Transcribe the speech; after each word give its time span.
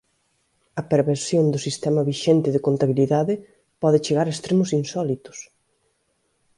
A 0.79 0.81
perversión 0.91 1.45
do 1.53 1.59
sistema 1.67 2.07
vixente 2.11 2.49
de 2.55 2.63
contabilidade 2.67 3.35
pode 3.81 4.03
chegar 4.05 4.25
a 4.27 4.33
extremos 4.35 4.69
insólitos. 4.81 5.37